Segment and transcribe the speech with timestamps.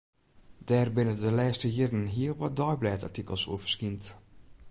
[0.67, 4.03] Dêr binne de lêste jierren hiel wat deiblêdartikels oer ferskynd.